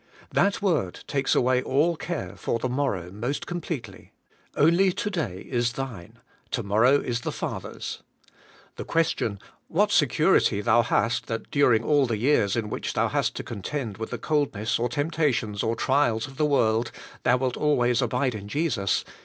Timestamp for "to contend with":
13.35-14.09